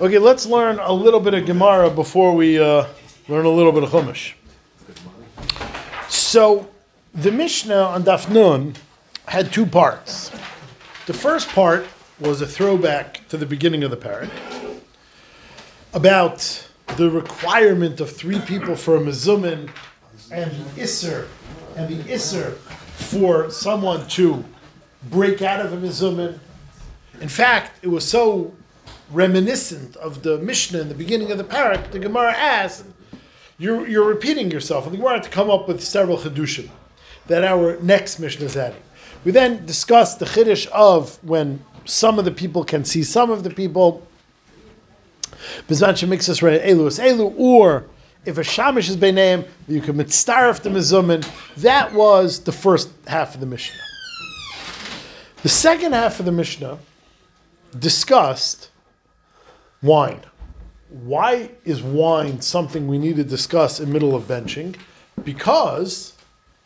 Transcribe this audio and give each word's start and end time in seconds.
Okay, 0.00 0.18
let's 0.18 0.46
learn 0.46 0.78
a 0.78 0.92
little 0.92 1.18
bit 1.18 1.34
of 1.34 1.44
Gemara 1.44 1.90
before 1.90 2.34
we 2.34 2.58
uh, 2.58 2.86
learn 3.28 3.44
a 3.44 3.50
little 3.50 3.72
bit 3.72 3.82
of 3.82 3.90
Chumash. 3.90 4.34
So, 6.08 6.68
the 7.12 7.32
Mishnah 7.32 7.74
on 7.74 8.04
Daf 8.04 8.30
Nun 8.30 8.74
had 9.26 9.52
two 9.52 9.66
parts. 9.66 10.30
The 11.06 11.14
first 11.14 11.48
part 11.48 11.86
was 12.20 12.40
a 12.40 12.46
throwback 12.46 13.26
to 13.28 13.36
the 13.36 13.46
beginning 13.46 13.82
of 13.82 13.90
the 13.90 13.96
parak 13.96 14.30
about 15.94 16.68
the 16.96 17.10
requirement 17.10 18.00
of 18.00 18.14
three 18.14 18.40
people 18.40 18.76
for 18.76 18.96
a 18.96 19.00
mezumin 19.00 19.68
and 20.30 20.50
the 20.50 20.82
isser 20.82 21.26
and 21.76 21.88
the 21.88 22.02
isser 22.12 22.54
for 22.54 23.50
someone 23.50 24.06
to 24.08 24.44
break 25.10 25.42
out 25.42 25.64
of 25.64 25.72
a 25.72 25.76
mezumin. 25.76 26.38
In 27.20 27.28
fact, 27.28 27.82
it 27.82 27.88
was 27.88 28.08
so 28.08 28.54
reminiscent 29.10 29.96
of 29.96 30.22
the 30.22 30.38
Mishnah 30.38 30.80
in 30.80 30.88
the 30.88 30.94
beginning 30.94 31.30
of 31.30 31.38
the 31.38 31.44
parak. 31.44 31.90
The 31.90 31.98
Gemara 31.98 32.32
asked, 32.32 32.84
"You're, 33.58 33.86
you're 33.88 34.06
repeating 34.06 34.50
yourself," 34.50 34.84
and 34.84 34.92
the 34.92 34.98
Gemara 34.98 35.14
had 35.14 35.22
to 35.24 35.30
come 35.30 35.50
up 35.50 35.68
with 35.68 35.82
several 35.82 36.18
chiddushim 36.18 36.68
that 37.26 37.44
our 37.44 37.78
next 37.80 38.18
Mishnah 38.18 38.46
is 38.46 38.56
adding. 38.56 38.82
We 39.24 39.32
then 39.32 39.66
discussed 39.66 40.18
the 40.18 40.26
chiddush 40.26 40.66
of 40.68 41.22
when 41.22 41.64
some 41.84 42.18
of 42.18 42.24
the 42.24 42.30
people 42.30 42.64
can 42.64 42.84
see 42.84 43.02
some 43.02 43.30
of 43.30 43.42
the 43.42 43.50
people. 43.50 44.06
Bizman 45.68 46.08
makes 46.08 46.28
us 46.28 46.42
right 46.42 46.60
elu 46.62 46.86
is 46.86 46.98
elu, 46.98 47.34
or 47.36 47.86
if 48.24 48.36
a 48.36 48.42
shamish 48.42 48.90
is 48.90 48.96
name, 49.00 49.44
you 49.66 49.80
can 49.80 49.96
mitzaref 49.96 50.60
the 50.60 50.70
mezumin. 50.70 51.26
That 51.56 51.94
was 51.94 52.40
the 52.40 52.52
first 52.52 52.90
half 53.06 53.34
of 53.34 53.40
the 53.40 53.46
Mishnah. 53.46 53.76
The 55.42 55.48
second 55.48 55.92
half 55.94 56.18
of 56.20 56.26
the 56.26 56.32
Mishnah 56.32 56.78
discussed 57.78 58.70
wine. 59.82 60.20
Why 60.88 61.50
is 61.64 61.82
wine 61.82 62.40
something 62.40 62.88
we 62.88 62.98
need 62.98 63.16
to 63.16 63.24
discuss 63.24 63.80
in 63.80 63.92
middle 63.92 64.14
of 64.14 64.24
benching? 64.24 64.76
Because 65.22 66.14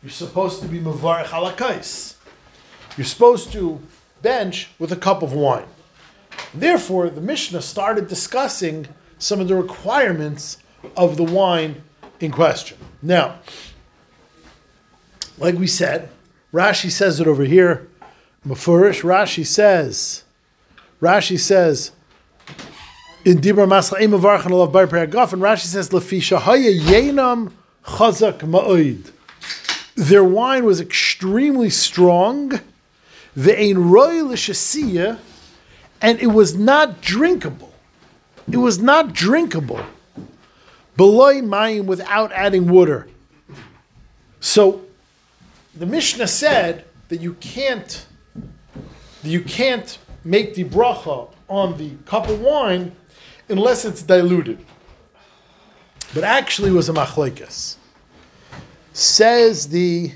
you're 0.02 0.10
supposed 0.10 0.62
to 0.62 0.68
be 0.68 0.78
mavarech 0.78 1.24
halakais. 1.24 2.14
You're 2.96 3.04
supposed 3.04 3.52
to 3.52 3.80
bench 4.20 4.70
with 4.78 4.92
a 4.92 4.96
cup 4.96 5.22
of 5.22 5.32
wine. 5.32 5.66
Therefore, 6.54 7.10
the 7.10 7.20
Mishnah 7.20 7.62
started 7.62 8.08
discussing 8.08 8.88
some 9.18 9.40
of 9.40 9.48
the 9.48 9.54
requirements 9.54 10.58
of 10.96 11.16
the 11.16 11.24
wine 11.24 11.82
in 12.20 12.30
question. 12.30 12.78
Now, 13.00 13.38
like 15.38 15.56
we 15.56 15.66
said, 15.66 16.08
Rashi 16.52 16.90
says 16.90 17.20
it 17.20 17.26
over 17.26 17.44
here. 17.44 17.88
Mafurish, 18.46 19.02
Rashi 19.02 19.46
says, 19.46 20.24
Rashi 21.00 21.38
says, 21.38 21.92
in 23.24 23.38
Dibra 23.38 23.68
Masla 23.68 23.98
Imavarchan 24.00 24.50
Alav 24.50 24.72
Bar 24.72 24.86
Peragaf, 24.86 25.32
and 25.32 25.42
Rashi 25.42 25.66
says, 25.66 25.90
Lafisha 25.90 26.38
Haya 26.38 26.72
Yenam 26.72 27.52
Chazak 27.84 28.40
Ma'oid. 28.40 29.12
Their 29.94 30.24
wine 30.24 30.64
was 30.64 30.80
extremely 30.80 31.70
strong 31.70 32.60
the 33.36 33.58
ein 33.58 33.90
royal 33.90 34.30
and 36.02 36.20
it 36.20 36.26
was 36.26 36.56
not 36.56 37.00
drinkable. 37.00 37.72
It 38.50 38.56
was 38.56 38.78
not 38.78 39.12
drinkable. 39.12 39.80
Below 40.96 41.34
mayim 41.34 41.84
without 41.84 42.32
adding 42.32 42.68
water. 42.68 43.08
So 44.40 44.82
the 45.74 45.86
Mishnah 45.86 46.26
said 46.26 46.84
that 47.08 47.20
you 47.20 47.34
can't 47.34 48.06
you 49.22 49.40
can't 49.40 49.98
make 50.24 50.54
the 50.54 50.64
bracha 50.64 51.30
on 51.52 51.76
the 51.76 51.90
cup 52.06 52.28
of 52.28 52.40
wine 52.40 52.96
unless 53.50 53.84
it's 53.84 54.02
diluted. 54.02 54.58
But 56.14 56.24
actually 56.24 56.70
it 56.70 56.74
was 56.74 56.88
a 56.88 56.94
machlekes. 56.94 57.76
Says 58.94 59.68
the 59.68 60.12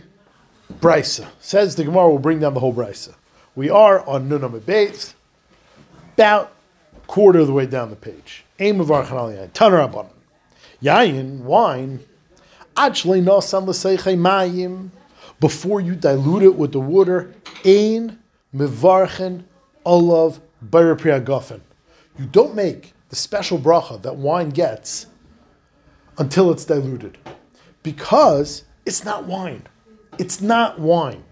brisa. 0.80 1.28
Says 1.40 1.76
the 1.76 1.84
Gemara 1.84 2.08
will 2.08 2.18
bring 2.18 2.40
down 2.40 2.54
the 2.54 2.60
whole 2.60 2.74
brisa. 2.74 3.14
We 3.54 3.68
are 3.70 4.06
on 4.06 4.28
Nunam 4.28 4.58
Beis, 4.60 5.14
about 6.14 6.54
quarter 7.06 7.40
of 7.40 7.46
the 7.46 7.52
way 7.52 7.66
down 7.66 7.90
the 7.90 7.96
page. 7.96 8.44
Aim 8.58 8.80
of 8.80 8.88
Archanal 8.88 9.34
Yain. 9.34 9.50
Tanarabon. 9.50 10.08
Yain, 10.82 11.40
wine, 11.40 12.00
actually 12.76 13.20
nosan 13.20 13.66
l'seichei 13.66 14.18
mayim, 14.18 14.90
before 15.40 15.80
you 15.80 15.94
dilute 15.94 16.42
it 16.42 16.54
with 16.54 16.72
the 16.72 16.80
water, 16.80 17.34
ein 17.64 18.18
mivarchen 18.54 19.44
olav 19.84 20.40
bayrapriagafen. 20.70 21.60
You 22.18 22.26
don't 22.26 22.54
make 22.54 22.92
the 23.08 23.16
special 23.16 23.58
bracha 23.58 24.00
that 24.02 24.16
wine 24.16 24.50
gets 24.50 25.06
until 26.18 26.50
it's 26.50 26.64
diluted. 26.64 27.18
Because 27.82 28.64
it's 28.84 29.04
not 29.04 29.24
wine. 29.24 29.64
It's 30.18 30.40
not 30.40 30.78
wine. 30.78 31.24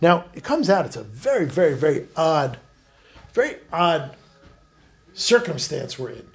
Now, 0.00 0.24
it 0.34 0.42
comes 0.42 0.68
out, 0.68 0.84
it's 0.84 0.96
a 0.96 1.04
very, 1.04 1.46
very, 1.46 1.74
very 1.74 2.08
odd, 2.16 2.58
very 3.32 3.56
odd 3.72 4.16
circumstance 5.14 5.98
we're 5.98 6.10
in. 6.10 6.28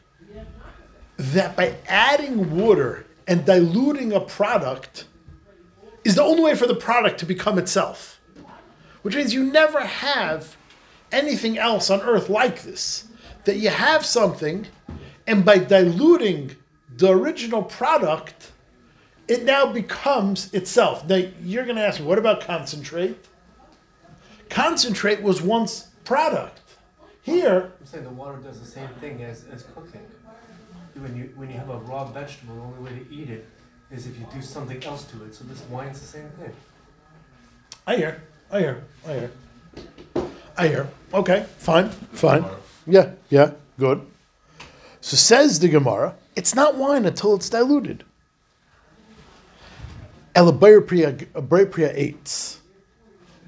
That 1.18 1.58
by 1.58 1.76
adding 1.88 2.56
water 2.56 3.06
and 3.28 3.44
diluting 3.44 4.14
a 4.14 4.22
product 4.22 5.06
is 6.06 6.16
the 6.16 6.24
only 6.24 6.44
way 6.44 6.56
for 6.56 6.68
the 6.68 6.76
product 6.76 7.20
to 7.20 7.26
become 7.26 7.58
itself. 7.58 8.22
Which 9.02 9.16
means 9.16 9.34
you 9.34 9.44
never 9.44 9.82
have 9.82 10.56
anything 11.12 11.58
else 11.58 11.90
on 11.90 12.02
earth 12.02 12.30
like 12.30 12.64
this. 12.64 13.06
That 13.46 13.58
you 13.58 13.70
have 13.70 14.06
something, 14.06 14.68
and 15.26 15.46
by 15.46 15.58
diluting 15.60 16.56
the 16.98 17.12
original 17.12 17.64
product, 17.64 18.52
it 19.28 19.44
now 19.44 19.72
becomes 19.72 20.54
itself. 20.54 21.08
Now, 21.08 21.24
you're 21.42 21.64
going 21.64 21.78
to 21.78 21.86
ask 21.86 22.00
me, 22.00 22.06
what 22.06 22.18
about 22.18 22.42
concentrate? 22.42 23.18
Concentrate 24.50 25.22
was 25.22 25.42
once 25.42 25.88
product. 26.06 26.62
Here, 27.22 27.74
I'm 27.80 27.86
saying 27.86 28.04
the 28.06 28.10
water 28.10 28.38
does 28.38 28.60
the 28.60 28.66
same 28.66 28.88
thing 29.02 29.22
as, 29.22 29.44
as 29.52 29.64
cooking. 29.76 30.06
When 30.96 31.16
you 31.16 31.32
when 31.36 31.50
you 31.50 31.58
have 31.58 31.70
a 31.70 31.78
raw 31.80 32.06
vegetable, 32.06 32.56
the 32.56 32.62
only 32.62 32.80
way 32.80 33.00
to 33.00 33.14
eat 33.14 33.30
it 33.30 33.46
is 33.92 34.08
if 34.08 34.18
you 34.18 34.26
do 34.34 34.42
something 34.42 34.82
else 34.86 35.04
to 35.12 35.24
it. 35.26 35.36
So 35.36 35.44
this 35.44 35.62
wine's 35.64 36.00
the 36.00 36.08
same 36.08 36.30
thing. 36.40 36.54
I 37.86 37.98
hear, 37.98 38.24
I 38.50 38.60
hear, 38.60 38.84
I 39.06 39.14
hear, 39.14 39.32
I 40.58 40.68
hear. 40.68 40.90
Okay, 41.14 41.46
fine, 41.60 41.90
fine. 41.90 42.44
Yeah, 42.86 43.12
yeah, 43.30 43.52
good. 43.80 44.06
So 45.02 45.16
says 45.16 45.60
the 45.60 45.70
Gemara, 45.70 46.16
it's 46.36 46.56
not 46.56 46.76
wine 46.76 47.06
until 47.06 47.36
it's 47.36 47.50
diluted. 47.50 48.04
Elabayr 50.36 50.82
uh, 51.36 51.92
eights. 51.96 52.60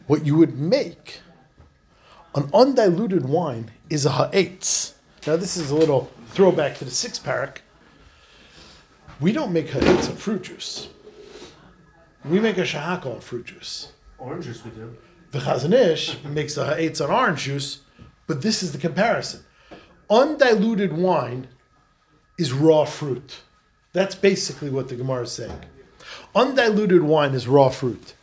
What 0.08 0.26
you 0.26 0.36
would 0.38 0.58
make 0.58 1.20
an 2.36 2.50
undiluted 2.54 3.28
wine 3.28 3.72
is 3.90 4.06
a 4.06 4.12
ha'etz. 4.12 4.96
Now 5.28 5.36
this 5.36 5.58
is 5.58 5.72
a 5.72 5.76
little 5.76 6.12
throwback 6.30 6.78
to 6.78 6.86
the 6.86 6.92
six 6.92 7.20
parak. 7.20 7.58
We 9.20 9.32
don't 9.32 9.52
make 9.52 9.70
ha'etz 9.70 10.08
of 10.08 10.20
fruit 10.20 10.44
juice. 10.44 10.88
We 12.26 12.40
make 12.40 12.58
a 12.58 12.64
shahakal 12.64 13.16
on 13.16 13.22
fruit 13.22 13.46
juice. 13.46 13.92
Orange 14.18 14.46
juice 14.46 14.64
we 14.64 14.72
do. 14.72 14.96
The 15.32 15.40
Chazon 15.40 15.74
Ish 15.74 16.24
makes 16.24 16.58
a 16.58 16.66
ha'etz 16.66 17.00
on 17.02 17.12
orange 17.12 17.44
juice, 17.44 17.82
but 18.26 18.42
this 18.42 18.64
is 18.64 18.72
the 18.72 18.80
comparison. 18.80 19.42
Undiluted 20.10 20.94
wine 20.94 21.48
is 22.40 22.52
raw 22.52 22.86
fruit. 22.86 23.42
That's 23.94 24.16
basically 24.16 24.70
what 24.72 24.90
the 24.90 24.96
Gemara 24.96 25.24
is 25.24 25.32
saying. 25.32 25.66
Undiluted 26.34 27.04
wine 27.04 27.36
is 27.36 27.48
raw 27.48 27.70
fruit. 27.70 28.16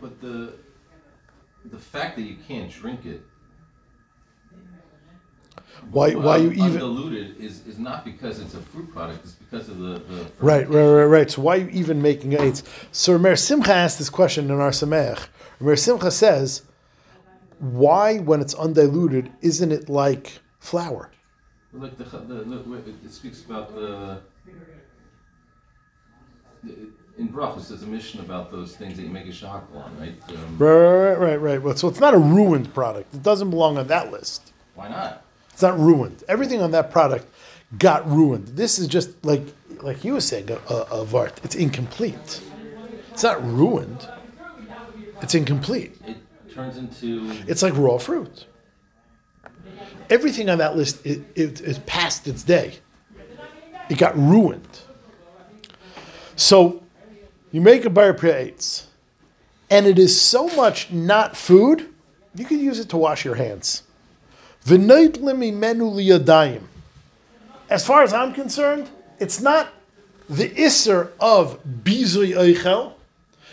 But 0.00 0.20
the 0.20 0.54
the 1.64 1.78
fact 1.78 2.16
that 2.16 2.22
you 2.22 2.36
can't 2.48 2.70
drink 2.70 3.06
it. 3.06 3.22
Why? 5.90 6.14
Why 6.14 6.36
you 6.38 6.50
even 6.52 6.64
undiluted 6.64 7.40
is, 7.40 7.66
is 7.66 7.78
not 7.78 8.04
because 8.04 8.40
it's 8.40 8.54
a 8.54 8.60
fruit 8.60 8.92
product. 8.92 9.24
It's 9.24 9.32
because 9.34 9.68
of 9.68 9.78
the, 9.78 9.98
the 9.98 10.26
right, 10.40 10.68
right, 10.68 10.84
right, 10.84 11.04
right. 11.04 11.30
So 11.30 11.42
why 11.42 11.56
are 11.56 11.60
you 11.60 11.68
even 11.68 12.02
making 12.02 12.32
eitz? 12.32 12.62
So 12.92 13.18
Rameir 13.18 13.38
Simcha 13.38 13.72
asked 13.72 13.98
this 13.98 14.10
question 14.10 14.46
in 14.46 14.50
Ohr 14.50 14.70
Sameach. 14.70 15.26
Rameir 15.60 15.78
Simcha 15.78 16.10
says, 16.10 16.62
why, 17.58 18.18
when 18.18 18.40
it's 18.40 18.54
undiluted, 18.54 19.32
isn't 19.40 19.72
it 19.72 19.88
like 19.88 20.40
flour? 20.58 21.10
Like 21.72 21.96
the, 21.98 22.04
the, 22.04 22.82
it 23.04 23.12
speaks 23.12 23.44
about 23.44 23.74
the 23.74 24.20
in 27.18 27.28
brachos 27.28 27.68
there's 27.68 27.82
a 27.82 27.86
mission 27.86 28.20
about 28.20 28.50
those 28.50 28.76
things 28.76 28.96
that 28.96 29.02
you 29.02 29.08
make 29.08 29.26
a 29.26 29.30
shahakal 29.30 29.76
on, 29.76 29.98
right? 29.98 30.14
Um, 30.28 30.58
right, 30.58 31.14
right, 31.14 31.18
right, 31.18 31.36
right. 31.36 31.62
Well, 31.62 31.76
so 31.76 31.88
it's 31.88 32.00
not 32.00 32.14
a 32.14 32.18
ruined 32.18 32.72
product. 32.74 33.14
It 33.14 33.22
doesn't 33.22 33.50
belong 33.50 33.78
on 33.78 33.86
that 33.86 34.10
list. 34.10 34.52
Why 34.74 34.88
not? 34.88 35.25
It's 35.56 35.62
not 35.62 35.78
ruined. 35.78 36.22
Everything 36.28 36.60
on 36.60 36.72
that 36.72 36.90
product 36.90 37.26
got 37.78 38.06
ruined. 38.06 38.48
This 38.48 38.78
is 38.78 38.88
just 38.88 39.24
like 39.24 39.40
like 39.80 40.04
you 40.04 40.12
were 40.12 40.20
saying, 40.20 40.50
a, 40.50 40.58
a, 40.70 41.02
a. 41.02 41.24
It's 41.42 41.54
incomplete. 41.54 42.42
It's 43.10 43.22
not 43.22 43.42
ruined. 43.42 44.06
It's 45.22 45.34
incomplete. 45.34 45.98
It 46.06 46.18
turns 46.52 46.76
into. 46.76 47.32
It's 47.48 47.62
like 47.62 47.74
raw 47.74 47.96
fruit. 47.96 48.44
everything 50.10 50.50
on 50.50 50.58
that 50.58 50.76
list 50.76 51.06
is 51.06 51.22
it, 51.34 51.62
it, 51.62 51.86
past 51.86 52.28
its 52.28 52.42
day. 52.42 52.74
It 53.88 53.96
got 53.96 54.14
ruined. 54.14 54.80
So 56.36 56.82
you 57.50 57.62
make 57.62 57.86
a 57.86 57.90
bar 57.90 58.12
eitz, 58.12 58.84
and 59.70 59.86
it 59.86 59.98
is 59.98 60.20
so 60.20 60.48
much 60.48 60.92
not 60.92 61.34
food, 61.34 61.88
you 62.34 62.44
can 62.44 62.60
use 62.60 62.78
it 62.78 62.90
to 62.90 62.98
wash 62.98 63.24
your 63.24 63.36
hands. 63.36 63.84
As 67.70 67.86
far 67.86 68.02
as 68.02 68.12
I'm 68.12 68.34
concerned, 68.34 68.90
it's 69.20 69.40
not 69.40 69.72
the 70.28 70.48
isser 70.48 71.12
of 71.20 71.62
bizui 71.64 72.34
eichel. 72.34 72.94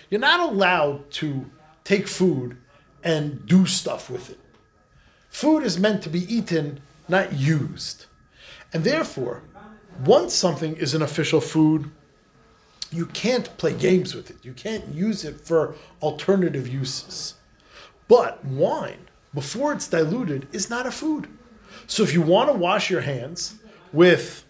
You're 0.09 0.19
not 0.19 0.39
allowed 0.39 1.11
to 1.21 1.45
take 1.83 2.07
food 2.07 2.57
and 3.03 3.45
do 3.45 3.67
stuff 3.67 4.09
with 4.09 4.31
it. 4.31 4.39
Food 5.29 5.61
is 5.61 5.77
meant 5.79 6.01
to 6.01 6.09
be 6.09 6.21
eaten, 6.33 6.79
not 7.07 7.33
used. 7.33 8.07
And 8.73 8.83
therefore, 8.83 9.43
once 10.03 10.33
something 10.33 10.75
is 10.77 10.95
an 10.95 11.03
official 11.03 11.41
food, 11.41 11.91
you 12.91 13.05
can't 13.05 13.55
play 13.57 13.73
games 13.73 14.15
with 14.15 14.31
it. 14.31 14.37
You 14.41 14.53
can't 14.53 14.87
use 14.87 15.23
it 15.23 15.41
for 15.41 15.75
alternative 16.01 16.67
uses. 16.67 17.35
But 18.07 18.43
wine, 18.43 19.09
before 19.33 19.73
it's 19.73 19.87
diluted, 19.87 20.47
is 20.51 20.69
not 20.69 20.85
a 20.85 20.91
food. 20.91 21.27
So 21.87 22.03
if 22.03 22.13
you 22.13 22.21
want 22.21 22.49
to 22.49 22.53
wash 22.53 22.89
your 22.89 23.01
hands 23.01 23.55
with 23.91 24.43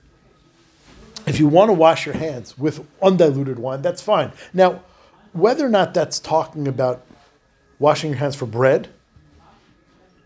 if 1.25 1.39
you 1.39 1.47
want 1.47 1.69
to 1.69 1.73
wash 1.73 2.05
your 2.05 2.15
hands 2.15 2.57
with 2.57 2.85
undiluted 3.01 3.57
wine, 3.57 3.81
that's 3.81 4.01
fine. 4.01 4.33
Now, 4.53 4.83
whether 5.31 5.65
or 5.65 5.69
not 5.69 5.93
that's 5.93 6.19
talking 6.19 6.67
about 6.67 7.05
washing 7.79 8.09
your 8.11 8.19
hands 8.19 8.35
for 8.35 8.45
bread, 8.45 8.89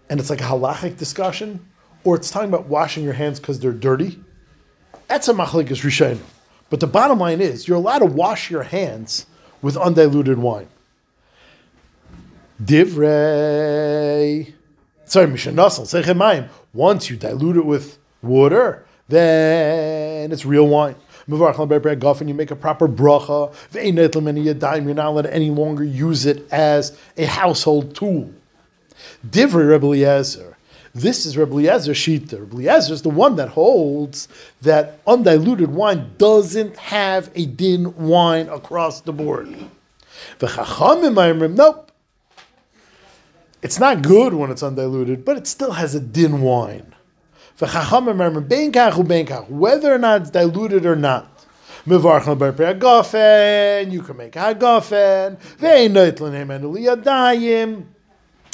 and 0.09 0.19
it's 0.19 0.29
like 0.29 0.41
a 0.41 0.45
halachic 0.45 0.97
discussion, 0.97 1.65
or 2.03 2.15
it's 2.15 2.31
talking 2.31 2.49
about 2.49 2.65
washing 2.65 3.03
your 3.03 3.13
hands 3.13 3.39
because 3.39 3.59
they're 3.59 3.71
dirty, 3.71 4.19
that's 5.07 5.27
a 5.27 5.33
machlekes 5.33 5.83
rishayim. 5.83 6.19
But 6.69 6.79
the 6.79 6.87
bottom 6.87 7.19
line 7.19 7.41
is, 7.41 7.67
you're 7.67 7.77
allowed 7.77 7.99
to 7.99 8.05
wash 8.05 8.49
your 8.49 8.63
hands 8.63 9.27
with 9.61 9.77
undiluted 9.77 10.37
wine. 10.37 10.67
Divrei. 12.61 14.53
Sorry, 15.05 15.27
Mishanasal. 15.27 16.49
Once 16.73 17.09
you 17.09 17.15
dilute 17.15 17.57
it 17.57 17.65
with 17.65 17.97
water, 18.21 18.85
then 19.07 20.31
it's 20.31 20.45
real 20.45 20.67
wine. 20.67 20.95
And 21.29 22.29
you 22.29 22.33
make 22.33 22.51
a 22.51 22.55
proper 22.55 22.87
bracha. 22.87 23.53
You're 23.73 24.93
not 24.93 25.07
allowed 25.07 25.21
to 25.23 25.33
any 25.33 25.49
longer 25.49 25.83
use 25.83 26.25
it 26.25 26.51
as 26.51 26.97
a 27.17 27.25
household 27.25 27.95
tool. 27.95 28.33
Divrei 29.29 29.69
Rebbe 29.69 29.85
Eliezer. 29.85 30.57
This 30.95 31.25
is 31.25 31.37
Rebbe 31.37 31.51
Eliezer 31.51 31.91
Shita. 31.91 32.39
Rebbe 32.39 32.55
Eliezer 32.55 32.93
is 32.93 33.01
the 33.01 33.09
one 33.09 33.35
that 33.35 33.49
holds 33.49 34.27
that 34.61 34.99
undiluted 35.05 35.69
wine 35.69 36.11
doesn't 36.17 36.75
have 36.77 37.29
a 37.35 37.45
din 37.45 37.95
wine 37.97 38.47
across 38.49 39.01
the 39.01 39.13
board. 39.13 39.53
The 40.39 40.47
Chachamim 40.47 41.53
nope. 41.55 41.86
It's 43.67 43.81
not 43.81 44.01
good 44.01 44.33
when 44.33 44.49
it's 44.49 44.63
undiluted, 44.63 45.25
but 45.25 45.35
it 45.35 45.45
still 45.45 45.73
has 45.73 45.93
a 45.93 45.99
din 45.99 46.39
wine. 46.39 46.95
Whether 47.59 47.79
or 49.93 49.97
not 49.97 50.21
it's 50.21 50.29
diluted 50.29 50.85
or 50.85 50.95
not. 50.95 51.45
You 51.85 51.99
can 51.99 52.37
make 54.15 54.37
a 54.37 54.39
hagafen, 54.39 55.37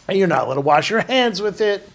and 0.07 0.18
you're 0.18 0.27
not 0.27 0.45
allowed 0.45 0.56
to 0.56 0.62
wash 0.62 0.89
your 0.89 1.01
hands 1.01 1.44
with 1.44 1.62
it. 1.62 1.88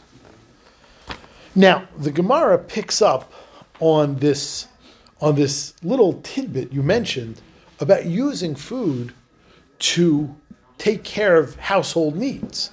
Now, 1.56 1.88
the 1.98 2.12
Gemara 2.12 2.56
picks 2.56 3.02
up 3.02 3.32
on 3.80 4.14
this, 4.14 4.68
on 5.20 5.34
this 5.34 5.74
little 5.82 6.20
tidbit 6.22 6.72
you 6.72 6.84
mentioned 6.84 7.40
about 7.80 8.06
using 8.06 8.54
food 8.54 9.12
to 9.80 10.36
take 10.78 11.02
care 11.02 11.36
of 11.36 11.56
household 11.56 12.14
needs. 12.14 12.70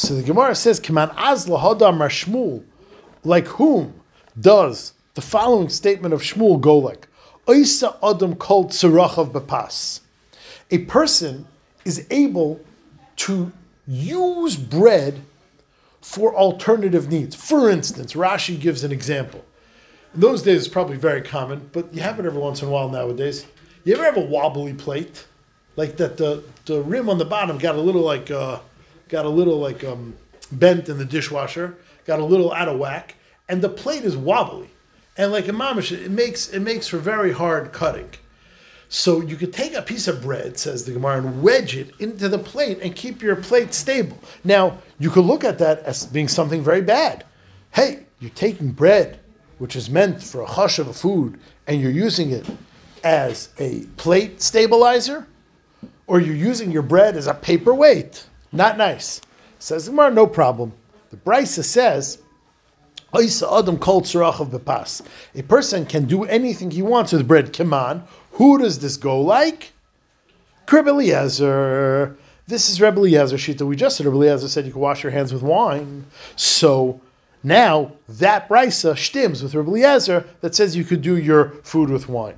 So 0.00 0.14
the 0.14 0.22
Gemara 0.22 0.54
says, 0.54 0.80
"Kaman 0.80 1.10
azla 1.14 1.58
hadar 1.58 1.92
Shmuel, 2.08 2.62
like 3.22 3.46
whom 3.48 4.00
does 4.40 4.94
the 5.12 5.20
following 5.20 5.68
statement 5.68 6.14
of 6.14 6.22
Shmuel 6.22 6.58
go 6.58 6.78
like? 6.78 7.06
Oisa 7.46 7.94
adam 8.02 8.34
called 8.34 8.70
tzarachav 8.70 9.30
bepas. 9.30 10.00
A 10.70 10.78
person 10.78 11.46
is 11.84 12.06
able 12.10 12.60
to 13.16 13.52
use 13.86 14.56
bread 14.56 15.20
for 16.00 16.34
alternative 16.34 17.10
needs. 17.10 17.36
For 17.36 17.68
instance, 17.68 18.14
Rashi 18.14 18.58
gives 18.58 18.82
an 18.82 18.92
example. 18.92 19.44
In 20.14 20.20
those 20.20 20.40
days, 20.40 20.60
it's 20.60 20.68
probably 20.72 20.96
very 20.96 21.20
common, 21.20 21.68
but 21.72 21.92
you 21.92 22.00
have 22.00 22.18
it 22.18 22.24
every 22.24 22.40
once 22.40 22.62
in 22.62 22.68
a 22.68 22.70
while 22.70 22.88
nowadays. 22.88 23.44
You 23.84 23.92
ever 23.96 24.04
have 24.04 24.16
a 24.16 24.20
wobbly 24.24 24.72
plate, 24.72 25.26
like 25.76 25.98
that? 25.98 26.16
The 26.16 26.42
the 26.64 26.80
rim 26.80 27.10
on 27.10 27.18
the 27.18 27.26
bottom 27.26 27.58
got 27.58 27.74
a 27.74 27.80
little 27.82 28.00
like 28.00 28.30
uh, 28.30 28.60
got 29.10 29.24
a 29.24 29.28
little 29.28 29.58
like 29.58 29.84
um, 29.84 30.14
bent 30.52 30.88
in 30.88 30.98
the 30.98 31.04
dishwasher, 31.04 31.76
got 32.06 32.20
a 32.20 32.24
little 32.24 32.52
out 32.52 32.68
of 32.68 32.78
whack, 32.78 33.16
and 33.48 33.60
the 33.60 33.68
plate 33.68 34.04
is 34.04 34.16
wobbly, 34.16 34.70
and 35.16 35.32
like 35.32 35.48
a 35.48 35.52
mamish, 35.52 35.92
it 35.92 36.10
makes 36.10 36.48
it 36.48 36.60
makes 36.60 36.86
for 36.86 36.98
very 36.98 37.32
hard 37.32 37.72
cutting. 37.72 38.10
So 38.88 39.20
you 39.20 39.36
could 39.36 39.52
take 39.52 39.74
a 39.74 39.82
piece 39.82 40.08
of 40.08 40.20
bread, 40.20 40.58
says 40.58 40.84
the 40.84 40.92
Gemara, 40.92 41.18
and 41.18 41.42
wedge 41.42 41.76
it 41.76 41.92
into 42.00 42.28
the 42.28 42.38
plate 42.38 42.80
and 42.82 42.94
keep 42.94 43.22
your 43.22 43.36
plate 43.36 43.72
stable. 43.72 44.18
Now, 44.42 44.78
you 44.98 45.10
could 45.10 45.24
look 45.24 45.44
at 45.44 45.58
that 45.58 45.78
as 45.80 46.06
being 46.06 46.26
something 46.26 46.60
very 46.60 46.80
bad. 46.80 47.24
Hey, 47.70 48.06
you're 48.18 48.30
taking 48.30 48.72
bread, 48.72 49.20
which 49.58 49.76
is 49.76 49.88
meant 49.88 50.20
for 50.20 50.40
a 50.40 50.46
hush 50.46 50.80
of 50.80 50.88
a 50.88 50.92
food, 50.92 51.38
and 51.68 51.80
you're 51.80 51.92
using 51.92 52.30
it 52.30 52.46
as 53.04 53.50
a 53.58 53.82
plate 53.96 54.42
stabilizer, 54.42 55.28
or 56.08 56.18
you're 56.18 56.34
using 56.34 56.72
your 56.72 56.82
bread 56.82 57.16
as 57.16 57.28
a 57.28 57.34
paperweight. 57.34 58.26
Not 58.52 58.76
nice. 58.76 59.20
Says 59.58 59.84
the 59.84 59.90
Gemara, 59.92 60.10
no 60.10 60.26
problem. 60.26 60.72
The 61.10 61.16
Brisa 61.16 61.64
says, 61.64 62.18
a 63.12 63.26
person 65.42 65.86
can 65.86 66.04
do 66.04 66.24
anything 66.24 66.70
he 66.70 66.82
wants 66.82 67.12
with 67.12 67.26
bread. 67.26 67.52
Kiman, 67.52 68.02
who 68.32 68.58
does 68.58 68.78
this 68.78 68.96
go 68.96 69.20
like? 69.20 69.72
Krib 70.66 70.86
Eliezer. 70.86 72.16
This 72.46 72.70
is 72.70 72.80
Rebbe 72.80 72.98
Eliezer 72.98 73.36
Shita. 73.36 73.66
We 73.66 73.74
just 73.74 73.96
said 73.96 74.06
Rebbe 74.06 74.16
Eliezer 74.16 74.48
said 74.48 74.64
you 74.64 74.72
can 74.72 74.80
wash 74.80 75.02
your 75.02 75.10
hands 75.10 75.32
with 75.32 75.42
wine. 75.42 76.04
So 76.36 77.00
now 77.42 77.92
that 78.08 78.48
brisa 78.48 78.92
stims 78.92 79.42
with 79.42 79.54
Rebbe 79.54 79.70
Eliezer 79.70 80.24
that 80.40 80.54
says 80.54 80.76
you 80.76 80.84
could 80.84 81.02
do 81.02 81.16
your 81.16 81.50
food 81.64 81.90
with 81.90 82.08
wine. 82.08 82.36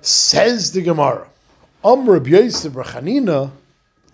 Says 0.00 0.70
the 0.70 0.82
Gemara, 0.82 1.28
Am 1.84 2.08
Rebbe 2.08 2.30
Yosef 2.30 2.72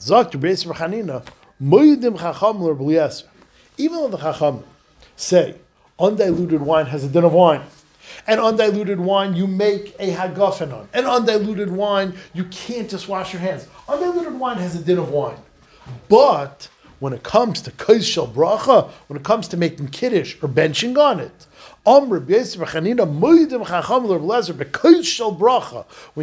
Zak 0.04 0.34
Rebbe 0.34 0.48
Yosef 0.48 0.70
Rachanina, 0.70 1.24
Moedim 1.62 2.18
Chacham. 2.18 3.22
Even 3.78 3.96
though 3.96 4.08
the 4.08 4.18
Chacham 4.18 4.62
say 5.16 5.54
undiluted 5.98 6.60
wine 6.60 6.84
has 6.84 7.04
a 7.04 7.08
din 7.08 7.24
of 7.24 7.32
wine, 7.32 7.62
and 8.26 8.38
undiluted 8.38 9.00
wine 9.00 9.34
you 9.34 9.46
make 9.46 9.96
a 9.98 10.12
hagafen 10.12 10.74
on. 10.74 10.90
And 10.92 11.06
undiluted 11.06 11.70
wine, 11.70 12.12
you 12.34 12.44
can't 12.44 12.90
just 12.90 13.08
wash 13.08 13.32
your 13.32 13.40
hands. 13.40 13.66
Undiluted 13.88 14.38
wine 14.38 14.58
has 14.58 14.76
a 14.76 14.84
din 14.84 14.98
of 14.98 15.08
wine. 15.08 15.38
But 16.10 16.68
when 16.98 17.14
it 17.14 17.22
comes 17.22 17.62
to 17.62 17.70
kaishel 17.70 18.30
bracha, 18.30 18.90
when 19.06 19.18
it 19.18 19.24
comes 19.24 19.48
to 19.48 19.56
making 19.56 19.88
kiddush 19.88 20.36
or 20.42 20.50
benching 20.50 20.98
on 20.98 21.18
it, 21.18 21.46
when 21.86 22.26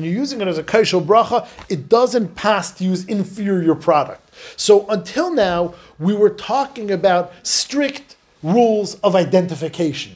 you're 0.03 0.13
using 0.13 0.41
it 0.41 0.48
as 0.48 0.58
a 0.58 0.63
kaishel 0.63 1.06
bracha, 1.06 1.48
it 1.70 1.88
doesn't 1.88 2.36
pass 2.36 2.72
to 2.72 2.84
use 2.84 3.06
inferior 3.06 3.75
product. 3.75 4.27
So 4.56 4.89
until 4.89 5.32
now, 5.32 5.75
we 6.00 6.15
were 6.15 6.32
talking 6.32 6.89
about 6.89 7.32
strict 7.44 8.15
rules 8.41 8.96
of 9.01 9.15
identification. 9.15 10.15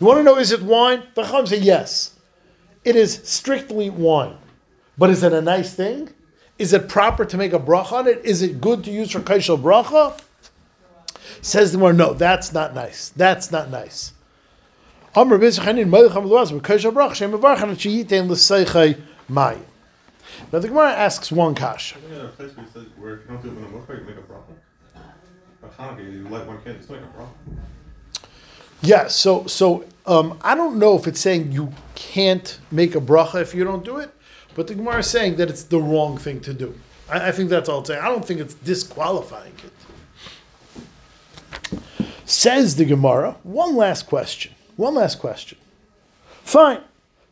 You 0.00 0.06
want 0.06 0.18
to 0.18 0.22
know, 0.22 0.38
is 0.38 0.50
it 0.50 0.62
wine? 0.62 1.02
The 1.14 1.24
Chacham 1.24 1.46
say 1.46 1.58
yes. 1.58 2.18
It 2.82 2.96
is 2.96 3.20
strictly 3.24 3.90
wine. 3.90 4.38
But 4.96 5.10
is 5.10 5.22
it 5.22 5.34
a 5.34 5.42
nice 5.42 5.74
thing? 5.74 6.08
Is 6.58 6.72
it 6.72 6.88
proper 6.88 7.26
to 7.26 7.36
make 7.36 7.52
a 7.52 7.58
bracha 7.58 7.92
on 7.92 8.06
it? 8.06 8.24
Is 8.24 8.40
it 8.40 8.62
good 8.62 8.82
to 8.84 8.90
use 8.90 9.10
for 9.10 9.20
kaishal 9.20 9.60
bracha? 9.60 10.18
Says 11.42 11.72
the 11.72 11.78
more, 11.78 11.92
no, 11.92 12.14
that's 12.14 12.54
not 12.54 12.74
nice. 12.74 13.10
That's 13.10 13.50
not 13.50 13.70
nice. 13.70 14.14
Now 20.52 20.60
the 20.60 20.68
Gemara 20.68 20.92
asks 20.92 21.32
one 21.32 21.54
kash. 21.54 21.94
Yeah, 28.82 29.08
so 29.08 29.46
so 29.46 29.84
um, 30.06 30.38
I 30.42 30.54
don't 30.54 30.78
know 30.78 30.96
if 30.96 31.06
it's 31.06 31.20
saying 31.20 31.52
you 31.52 31.72
can't 31.96 32.58
make 32.70 32.94
a 32.94 33.00
bracha 33.00 33.42
if 33.42 33.54
you 33.54 33.64
don't 33.64 33.84
do 33.84 33.96
it, 33.98 34.10
but 34.54 34.68
the 34.68 34.74
Gemara 34.74 34.98
is 34.98 35.08
saying 35.08 35.36
that 35.36 35.50
it's 35.50 35.64
the 35.64 35.80
wrong 35.80 36.18
thing 36.18 36.40
to 36.42 36.54
do. 36.54 36.74
I, 37.08 37.28
I 37.28 37.32
think 37.32 37.50
that's 37.50 37.68
all 37.68 37.80
it's 37.80 37.88
saying. 37.88 38.00
I 38.00 38.08
don't 38.08 38.24
think 38.24 38.40
it's 38.40 38.54
disqualifying 38.54 39.54
it. 39.64 39.72
Says 42.24 42.76
the 42.76 42.84
Gemara. 42.84 43.36
One 43.42 43.74
last 43.74 44.06
question. 44.06 44.54
One 44.80 44.94
last 44.94 45.18
question. 45.18 45.58
Fine. 46.42 46.80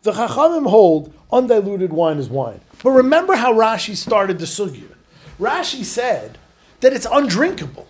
The 0.03 0.13
Chachamim 0.13 0.69
hold 0.69 1.15
undiluted 1.33 1.95
wine 1.95 2.19
is 2.19 2.29
wine. 2.29 2.61
But 2.83 2.91
remember 2.91 3.37
how 3.37 3.55
Rashi 3.55 3.97
started 3.97 4.39
the 4.39 4.45
sugya. 4.45 4.95
Rashi 5.41 5.83
said 5.83 6.37
that 6.81 6.93
it's 6.93 7.07
undrinkable. 7.11 7.87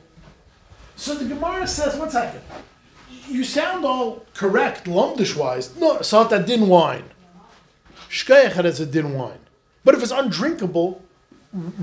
So 0.94 1.12
the 1.16 1.24
Gemara 1.24 1.66
says, 1.66 1.96
one 1.96 2.08
second. 2.08 2.40
You 3.26 3.42
sound 3.42 3.84
all 3.84 4.24
correct, 4.32 4.84
lumdish 4.84 5.34
wise. 5.34 5.74
No, 5.76 5.98
that 5.98 6.46
din 6.46 6.68
wine. 6.68 7.10
Shkayach 8.08 8.64
is 8.64 8.78
a 8.78 8.86
din 8.86 9.14
wine. 9.14 9.40
But 9.82 9.96
if 9.96 10.02
it's 10.04 10.12
undrinkable, 10.12 11.02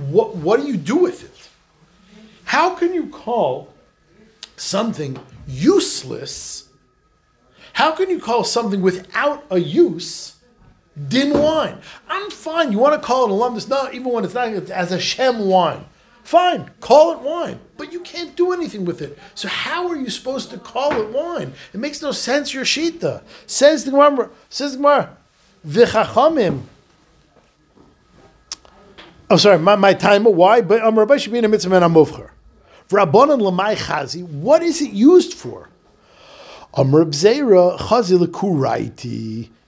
what, 0.09 0.37
what 0.37 0.61
do 0.61 0.65
you 0.67 0.77
do 0.77 0.95
with 0.95 1.25
it? 1.25 1.49
How 2.45 2.73
can 2.73 2.93
you 2.93 3.09
call 3.09 3.73
something 4.55 5.19
useless? 5.45 6.64
How 7.75 7.91
can 7.91 8.09
you 8.09 8.19
call 8.19 8.45
something 8.45 8.81
without 8.81 9.43
a 9.49 9.57
use 9.57 10.37
din 11.09 11.37
wine? 11.37 11.77
I'm 12.07 12.31
fine. 12.31 12.71
You 12.71 12.79
want 12.79 12.99
to 12.99 13.05
call 13.05 13.25
it 13.25 13.31
a 13.31 13.33
lumdus? 13.33 13.67
No, 13.67 13.91
even 13.91 14.13
when 14.13 14.23
it's 14.23 14.33
not 14.33 14.47
as 14.71 14.93
a 14.93 14.99
shem 14.99 15.45
wine. 15.49 15.83
Fine, 16.23 16.71
call 16.79 17.11
it 17.11 17.19
wine, 17.19 17.59
but 17.75 17.91
you 17.91 17.99
can't 17.99 18.33
do 18.37 18.53
anything 18.53 18.85
with 18.85 19.01
it. 19.01 19.19
So 19.35 19.49
how 19.49 19.89
are 19.89 19.97
you 19.97 20.09
supposed 20.09 20.51
to 20.51 20.57
call 20.57 20.93
it 20.93 21.09
wine? 21.09 21.51
It 21.73 21.79
makes 21.81 22.01
no 22.01 22.13
sense. 22.13 22.53
Your 22.53 22.63
shita 22.63 23.21
says 23.45 23.83
the 23.83 23.91
Gemara. 23.91 24.29
Says 24.49 24.71
the 24.71 24.77
Gemara, 24.77 25.17
v'chachamim. 25.67 26.61
Oh, 29.29 29.35
sorry, 29.35 29.59
my, 29.59 29.75
my 29.75 29.93
time. 29.93 30.23
Why? 30.23 30.61
But 30.61 30.81
um, 30.81 30.97
Rabbi 30.97 31.17
should 31.17 31.33
be 31.33 31.39
in 31.39 31.45
a 31.45 31.49
mitzvah 31.49 31.75
and. 31.75 31.93
What 32.93 34.63
is 34.63 34.81
it 34.81 34.91
used 34.91 35.33
for? 35.33 35.69
Amr. 36.77 37.07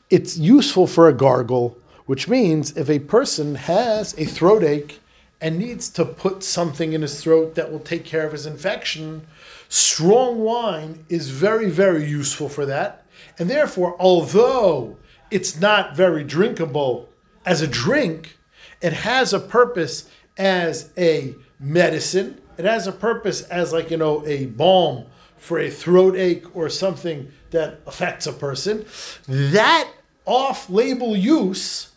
It's 0.10 0.38
useful 0.38 0.88
for 0.88 1.08
a 1.08 1.14
gargle, 1.14 1.78
which 2.06 2.28
means 2.28 2.76
if 2.76 2.90
a 2.90 3.00
person 3.00 3.56
has 3.56 4.14
a 4.18 4.26
throat 4.26 4.62
ache 4.62 5.00
and 5.40 5.58
needs 5.58 5.88
to 5.92 6.04
put 6.04 6.44
something 6.44 6.92
in 6.92 7.02
his 7.02 7.24
throat 7.24 7.56
that 7.56 7.72
will 7.72 7.80
take 7.80 8.04
care 8.04 8.26
of 8.26 8.34
his 8.34 8.46
infection, 8.46 9.26
strong 9.70 10.40
wine 10.40 11.06
is 11.08 11.30
very, 11.30 11.70
very 11.70 12.04
useful 12.06 12.50
for 12.50 12.66
that. 12.66 13.06
And 13.40 13.50
therefore, 13.50 13.96
although 14.00 14.98
it's 15.32 15.58
not 15.58 15.96
very 15.96 16.26
drinkable 16.26 17.08
as 17.46 17.62
a 17.62 17.68
drink, 17.68 18.38
it 18.82 18.92
has 18.92 19.32
a 19.32 19.40
purpose 19.40 20.10
as 20.38 20.90
a 20.98 21.36
medicine. 21.58 22.42
It 22.58 22.66
has 22.66 22.86
a 22.86 22.92
purpose 22.92 23.44
as, 23.44 23.72
like, 23.72 23.92
you 23.92 23.98
know, 23.98 24.28
a 24.28 24.48
balm 24.48 25.06
for 25.38 25.60
a 25.60 25.70
throat 25.70 26.16
ache 26.16 26.56
or 26.56 26.70
something 26.70 27.32
that 27.52 27.80
affects 27.86 28.28
a 28.28 28.34
person. 28.34 28.86
That 29.28 29.90
off 30.26 30.70
label 30.70 31.16
use 31.16 31.92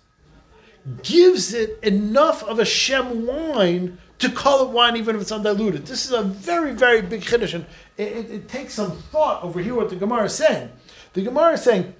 gives 1.02 1.52
it 1.52 1.78
enough 1.82 2.42
of 2.44 2.58
a 2.58 2.64
Shem 2.64 3.26
wine 3.26 3.98
to 4.18 4.30
call 4.30 4.66
it 4.66 4.70
wine 4.70 4.96
even 4.96 5.16
if 5.16 5.22
it's 5.22 5.32
undiluted. 5.32 5.86
This 5.86 6.04
is 6.04 6.12
a 6.12 6.22
very, 6.22 6.72
very 6.72 7.02
big 7.02 7.22
chiddush, 7.22 7.54
and 7.54 7.66
it, 7.96 8.08
it, 8.08 8.30
it, 8.30 8.48
takes 8.48 8.74
some 8.74 8.92
thought 8.92 9.42
over 9.42 9.60
here 9.60 9.74
what 9.74 9.90
the 9.90 9.96
Gemara 9.96 10.24
is 10.24 10.34
saying. 10.34 10.70
The 11.14 11.22
Gemara 11.22 11.54
is 11.54 11.62
saying, 11.62 11.94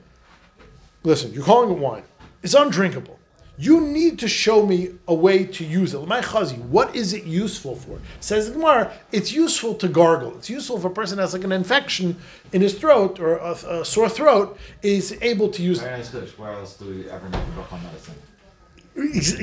listen, 1.02 1.32
you're 1.32 1.44
calling 1.44 1.70
it 1.70 1.78
wine. 1.78 2.04
It's 2.42 2.54
undrinkable. 2.54 3.18
You 3.61 3.83
need 3.83 4.19
to 4.21 4.29
show 4.29 4.64
me 4.64 4.93
a 5.07 5.12
way 5.12 5.45
to 5.45 5.64
use 5.67 5.93
it. 5.93 6.07
My 6.07 6.23
chazi, 6.23 6.57
what 6.76 6.97
is 6.97 7.12
it 7.12 7.25
useful 7.25 7.76
for? 7.76 7.99
Says 8.21 8.47
the 8.47 8.55
Gemara, 8.55 8.90
it's 9.12 9.33
useful 9.33 9.75
to 9.75 9.87
gargle. 9.87 10.35
It's 10.38 10.49
useful 10.49 10.79
if 10.79 10.85
a 10.87 10.88
person 10.88 11.19
has 11.19 11.35
like 11.35 11.45
an 11.45 11.52
infection 11.52 12.17
in 12.55 12.62
his 12.62 12.73
throat 12.73 13.21
or 13.21 13.37
a, 13.37 13.50
a 13.52 13.85
sore 13.85 14.09
throat, 14.09 14.57
is 14.81 15.19
able 15.21 15.50
to 15.50 15.62
use 15.62 15.83
it. 15.83 16.38
Where 16.38 16.52
else 16.52 16.79
do 16.79 16.87
we 16.87 17.11
ever 17.11 17.29
make 17.29 17.35
a 17.35 17.75
on 17.75 17.83
medicine? 17.83 18.14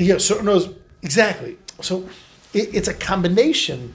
Yeah, 0.04 0.18
so 0.18 0.42
knows 0.42 0.74
exactly. 1.04 1.60
So 1.82 2.10
it, 2.56 2.74
it's 2.74 2.88
a 2.88 2.96
combination 2.96 3.94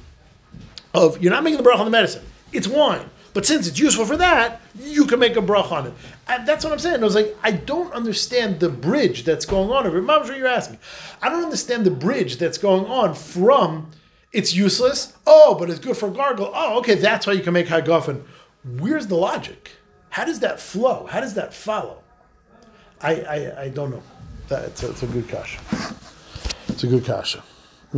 of 0.94 1.20
you're 1.20 1.32
not 1.32 1.42
making 1.42 1.60
the 1.60 1.68
bracha 1.68 1.80
on 1.80 1.86
the 1.86 1.90
medicine. 1.90 2.24
It's 2.52 2.68
wine, 2.68 3.10
but 3.34 3.46
since 3.46 3.66
it's 3.66 3.78
useful 3.78 4.04
for 4.04 4.16
that, 4.18 4.60
you 4.78 5.06
can 5.06 5.18
make 5.18 5.36
a 5.36 5.40
bracha 5.40 5.72
on 5.72 5.86
it. 5.86 5.94
And 6.28 6.46
that's 6.46 6.64
what 6.64 6.72
I'm 6.72 6.78
saying. 6.78 7.00
I 7.00 7.04
was 7.04 7.14
like, 7.14 7.36
I 7.42 7.52
don't 7.52 7.92
understand 7.92 8.60
the 8.60 8.68
bridge 8.68 9.24
that's 9.24 9.46
going 9.46 9.70
on 9.70 9.86
over. 9.86 9.98
I'm 9.98 10.26
sure 10.26 10.36
you're 10.36 10.46
asking. 10.46 10.78
I 11.20 11.28
don't 11.28 11.44
understand 11.44 11.84
the 11.84 11.90
bridge 11.90 12.36
that's 12.36 12.58
going 12.58 12.86
on 12.86 13.14
from 13.14 13.90
it's 14.32 14.54
useless. 14.54 15.14
Oh, 15.26 15.54
but 15.58 15.70
it's 15.70 15.78
good 15.78 15.96
for 15.96 16.10
gargle. 16.10 16.50
Oh, 16.54 16.78
okay, 16.78 16.94
that's 16.94 17.26
why 17.26 17.34
you 17.34 17.42
can 17.42 17.52
make 17.52 17.66
hagafen. 17.66 18.22
Where's 18.78 19.06
the 19.06 19.16
logic? 19.16 19.72
How 20.10 20.24
does 20.24 20.40
that 20.40 20.60
flow? 20.60 21.06
How 21.06 21.20
does 21.20 21.34
that 21.34 21.54
follow? 21.54 21.98
I, 23.00 23.14
I, 23.22 23.62
I 23.62 23.68
don't 23.68 23.90
know. 23.90 24.02
It's, 24.50 24.82
a, 24.82 24.90
it's 24.90 25.02
a 25.02 25.06
good 25.06 25.28
kasha. 25.28 25.60
It's 26.68 26.84
a 26.84 26.86
good 26.86 27.04
kasha. 27.04 27.42